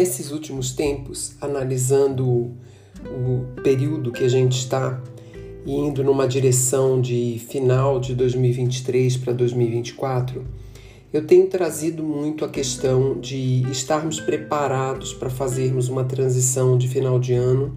[0.00, 2.52] Nesses últimos tempos, analisando
[3.04, 4.98] o período que a gente está
[5.66, 10.42] indo numa direção de final de 2023 para 2024,
[11.12, 17.20] eu tenho trazido muito a questão de estarmos preparados para fazermos uma transição de final
[17.20, 17.76] de ano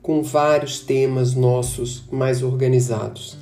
[0.00, 3.36] com vários temas nossos mais organizados.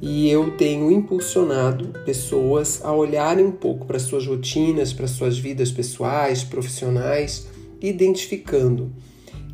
[0.00, 5.72] E eu tenho impulsionado pessoas a olharem um pouco para suas rotinas, para suas vidas
[5.72, 7.48] pessoais, profissionais,
[7.80, 8.92] identificando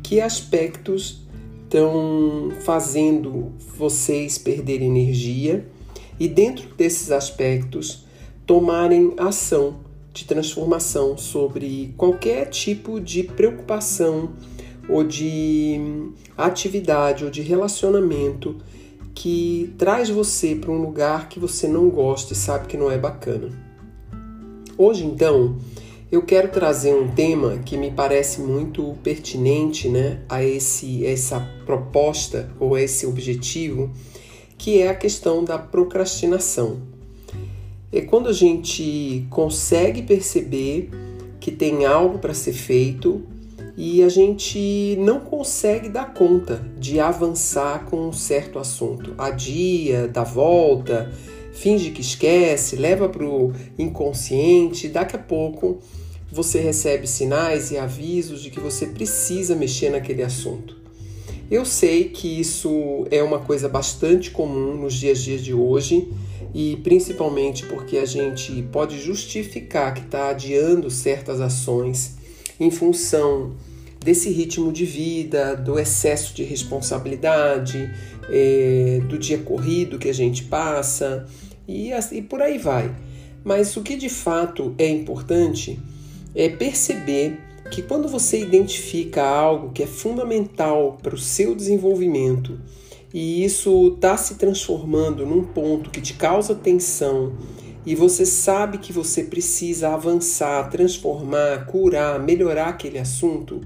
[0.03, 1.25] que aspectos
[1.63, 5.65] estão fazendo vocês perderem energia
[6.19, 8.05] e dentro desses aspectos
[8.45, 9.79] tomarem ação
[10.13, 14.29] de transformação sobre qualquer tipo de preocupação
[14.87, 15.77] ou de
[16.37, 18.57] atividade ou de relacionamento
[19.15, 22.97] que traz você para um lugar que você não gosta e sabe que não é
[22.97, 23.49] bacana.
[24.77, 25.57] Hoje, então,
[26.11, 32.51] eu quero trazer um tema que me parece muito pertinente né, a esse, essa proposta
[32.59, 33.89] ou a esse objetivo,
[34.57, 36.81] que é a questão da procrastinação.
[37.91, 40.89] É quando a gente consegue perceber
[41.39, 43.23] que tem algo para ser feito
[43.77, 49.13] e a gente não consegue dar conta de avançar com um certo assunto.
[49.17, 51.11] Adia, dá volta,
[51.53, 55.79] finge que esquece, leva para o inconsciente, daqui a pouco
[56.31, 60.75] você recebe sinais e avisos de que você precisa mexer naquele assunto.
[61.49, 66.11] Eu sei que isso é uma coisa bastante comum nos dias dias de hoje
[66.53, 72.15] e principalmente porque a gente pode justificar que está adiando certas ações
[72.59, 73.53] em função
[73.99, 77.89] desse ritmo de vida, do excesso de responsabilidade,
[78.29, 81.25] é, do dia corrido que a gente passa
[81.67, 82.93] e, e por aí vai.
[83.43, 85.79] Mas o que de fato é importante
[86.35, 87.39] é perceber
[87.71, 92.59] que quando você identifica algo que é fundamental para o seu desenvolvimento
[93.13, 97.33] e isso está se transformando num ponto que te causa tensão
[97.85, 103.61] e você sabe que você precisa avançar, transformar, curar, melhorar aquele assunto,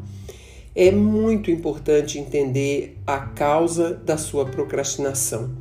[0.76, 5.52] é muito importante entender a causa da sua procrastinação.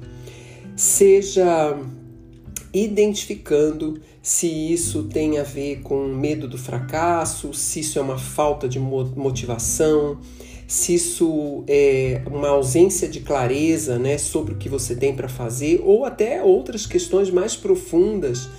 [0.76, 1.76] Seja
[2.72, 8.68] identificando se isso tem a ver com medo do fracasso, se isso é uma falta
[8.68, 10.18] de motivação,
[10.68, 15.80] se isso é uma ausência de clareza né, sobre o que você tem para fazer,
[15.82, 18.50] ou até outras questões mais profundas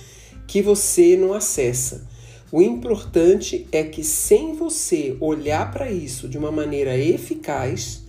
[0.44, 2.08] que você não acessa.
[2.50, 8.02] O importante é que, sem você olhar para isso de uma maneira eficaz,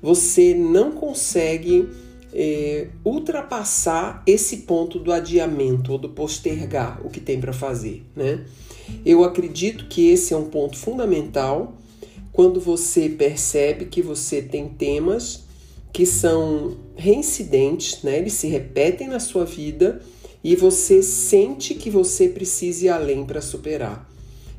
[0.00, 1.90] você não consegue
[2.32, 8.02] é, ultrapassar esse ponto do adiamento ou do postergar o que tem para fazer.
[8.16, 8.46] Né?
[9.04, 11.76] Eu acredito que esse é um ponto fundamental
[12.32, 15.44] quando você percebe que você tem temas
[15.92, 18.18] que são reincidentes, né?
[18.18, 20.00] eles se repetem na sua vida
[20.42, 24.10] e você sente que você precisa ir além para superar.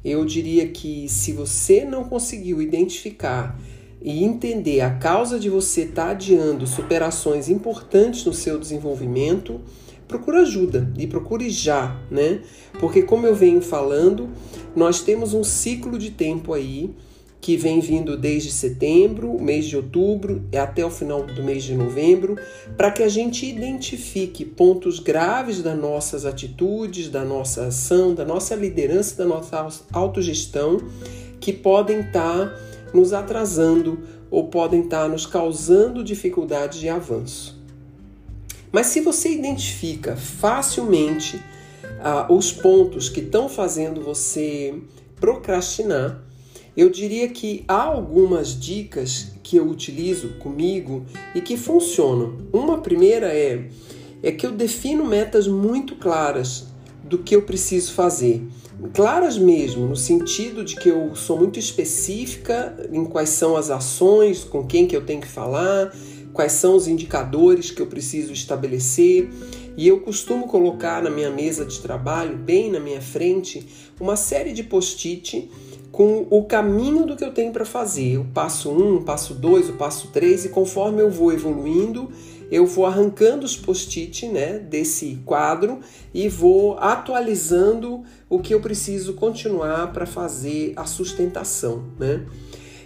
[0.06, 3.59] Eu diria que se você não conseguiu identificar
[4.01, 9.62] e entender a causa de você estar tá adiando superações importantes no seu desenvolvimento,
[10.07, 12.41] procura ajuda e procure já, né?
[12.79, 14.30] Porque como eu venho falando,
[14.75, 16.94] nós temos um ciclo de tempo aí
[17.44, 22.38] que vem vindo desde setembro, mês de outubro até o final do mês de novembro,
[22.78, 28.56] para que a gente identifique pontos graves das nossas atitudes, da nossa ação, da nossa
[28.56, 30.78] liderança, da nossa autogestão
[31.42, 32.60] que podem estar tá
[32.94, 34.00] nos atrasando
[34.31, 37.62] ou podem estar nos causando dificuldades de avanço.
[38.72, 41.44] Mas se você identifica facilmente
[42.01, 44.75] ah, os pontos que estão fazendo você
[45.19, 46.24] procrastinar,
[46.75, 51.06] eu diria que há algumas dicas que eu utilizo comigo
[51.36, 52.38] e que funcionam.
[52.52, 53.70] Uma primeira é,
[54.24, 56.66] é que eu defino metas muito claras
[57.04, 58.42] do que eu preciso fazer.
[58.94, 64.44] Claras mesmo, no sentido de que eu sou muito específica em quais são as ações,
[64.44, 65.96] com quem que eu tenho que falar,
[66.34, 69.30] quais são os indicadores que eu preciso estabelecer.
[69.78, 73.66] E eu costumo colocar na minha mesa de trabalho, bem na minha frente,
[74.00, 75.50] uma série de post-it
[75.94, 79.36] com o caminho do que eu tenho para fazer, o passo 1, um, o passo
[79.36, 82.10] 2, o passo 3, e conforme eu vou evoluindo,
[82.50, 85.81] eu vou arrancando os post-it né, desse quadro
[86.12, 91.84] e vou atualizando o que eu preciso continuar para fazer a sustentação.
[92.00, 92.25] Né?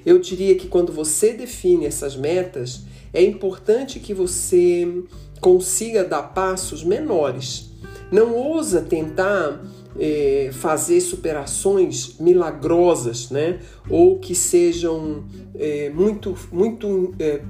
[0.06, 2.82] Eu diria que quando você define essas metas,
[3.14, 4.86] é importante que você
[5.40, 7.70] consiga dar passos menores.
[8.12, 9.62] Não ousa tentar
[10.00, 13.60] é, fazer superações milagrosas, né?
[13.90, 15.24] Ou que sejam
[15.56, 17.42] é, muito, muito é,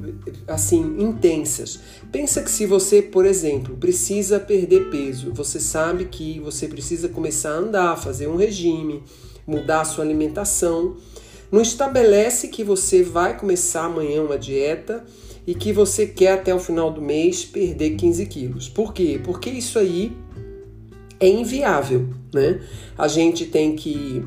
[0.48, 1.80] assim intensas.
[2.12, 7.52] Pensa que se você, por exemplo, precisa perder peso, você sabe que você precisa começar
[7.52, 9.04] a andar, fazer um regime,
[9.46, 10.96] mudar a sua alimentação.
[11.52, 15.06] Não estabelece que você vai começar amanhã uma dieta
[15.46, 18.68] e que você quer até o final do mês perder 15 quilos.
[18.68, 19.20] Por quê?
[19.24, 20.12] Porque isso aí
[21.20, 22.62] é inviável, né?
[22.98, 24.26] A gente tem que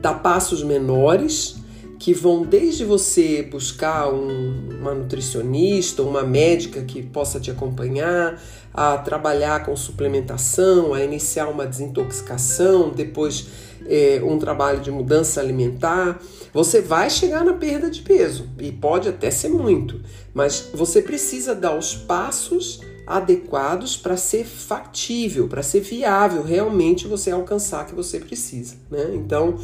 [0.00, 1.56] dar passos menores
[1.98, 8.40] que vão desde você buscar um, uma nutricionista, uma médica que possa te acompanhar,
[8.72, 13.48] a trabalhar com suplementação, a iniciar uma desintoxicação, depois
[13.86, 16.20] é, um trabalho de mudança alimentar.
[16.52, 20.00] Você vai chegar na perda de peso e pode até ser muito,
[20.32, 27.30] mas você precisa dar os passos adequados para ser factível, para ser viável realmente você
[27.30, 28.76] alcançar o que você precisa.
[28.90, 29.12] Né?
[29.14, 29.56] Então,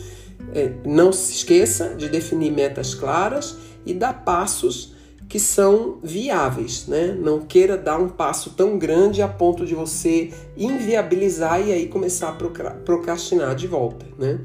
[0.54, 4.94] é, não se esqueça de definir metas claras e dar passos
[5.28, 7.16] que são viáveis, né?
[7.18, 12.28] Não queira dar um passo tão grande a ponto de você inviabilizar e aí começar
[12.28, 14.38] a procrastinar de volta, né?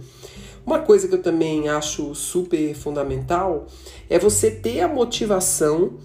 [0.66, 3.68] Uma coisa que eu também acho super fundamental
[4.10, 5.98] é você ter a motivação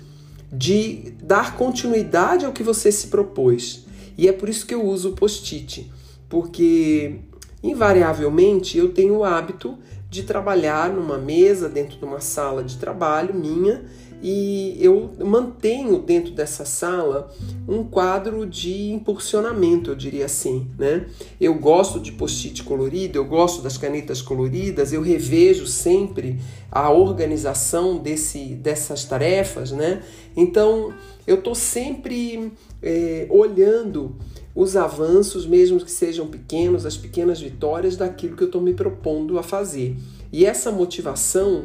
[0.52, 3.84] de dar continuidade ao que você se propôs.
[4.16, 5.90] E é por isso que eu uso o post-it,
[6.28, 7.20] porque
[7.62, 9.76] invariavelmente eu tenho o hábito
[10.08, 13.84] de trabalhar numa mesa dentro de uma sala de trabalho minha
[14.22, 17.30] e eu mantenho dentro dessa sala
[17.68, 21.06] um quadro de impulsionamento, eu diria assim, né?
[21.40, 26.38] Eu gosto de post-it colorido, eu gosto das canetas coloridas, eu revejo sempre
[26.70, 30.02] a organização desse, dessas tarefas, né?
[30.36, 30.92] Então
[31.26, 32.52] eu estou sempre
[32.82, 34.16] é, olhando
[34.54, 39.38] os avanços, mesmo que sejam pequenos, as pequenas vitórias daquilo que eu estou me propondo
[39.38, 39.96] a fazer.
[40.32, 41.64] E essa motivação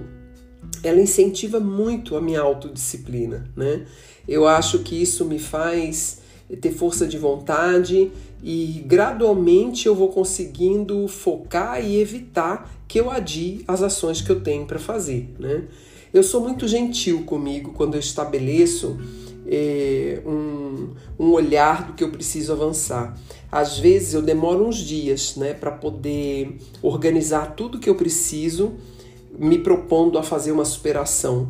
[0.83, 3.85] ela incentiva muito a minha autodisciplina, né?
[4.27, 6.19] Eu acho que isso me faz
[6.61, 8.11] ter força de vontade
[8.43, 14.41] e gradualmente eu vou conseguindo focar e evitar que eu adie as ações que eu
[14.41, 15.65] tenho para fazer, né?
[16.11, 18.99] Eu sou muito gentil comigo quando eu estabeleço
[19.45, 20.89] é, um,
[21.19, 23.15] um olhar do que eu preciso avançar.
[23.51, 28.73] Às vezes eu demoro uns dias, né, para poder organizar tudo que eu preciso
[29.39, 31.49] me propondo a fazer uma superação.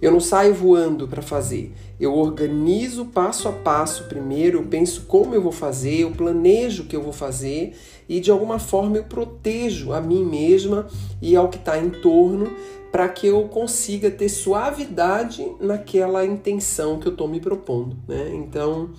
[0.00, 1.72] Eu não saio voando para fazer.
[1.98, 6.86] Eu organizo passo a passo primeiro, eu penso como eu vou fazer, eu planejo o
[6.86, 7.74] que eu vou fazer
[8.08, 10.86] e de alguma forma eu protejo a mim mesma
[11.20, 12.52] e ao que está em torno
[12.92, 17.96] para que eu consiga ter suavidade naquela intenção que eu estou me propondo.
[18.06, 18.32] Né?
[18.34, 18.90] Então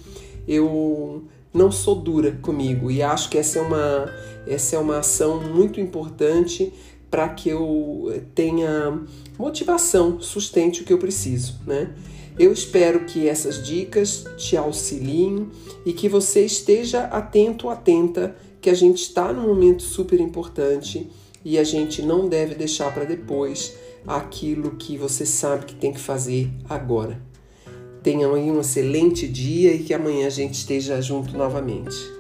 [0.48, 1.24] eu
[1.54, 4.14] não sou dura comigo e acho que essa é uma,
[4.46, 6.74] essa é uma ação muito importante
[7.10, 9.02] para que eu tenha
[9.38, 11.94] motivação, sustente o que eu preciso, né?
[12.38, 15.50] Eu espero que essas dicas te auxiliem
[15.86, 21.10] e que você esteja atento, atenta, que a gente está num momento super importante
[21.44, 23.76] e a gente não deve deixar para depois
[24.08, 27.22] aquilo que você sabe que tem que fazer agora.
[28.02, 32.19] Tenham aí um excelente dia e que amanhã a gente esteja junto novamente.